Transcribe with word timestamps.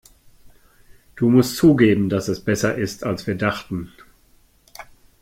Du 1.15 1.29
musst 1.29 1.57
zugeben, 1.57 2.09
dass 2.09 2.27
es 2.27 2.43
besser 2.43 2.73
ist, 2.73 3.03
als 3.03 3.27
wir 3.27 3.35
dachten. 3.35 3.91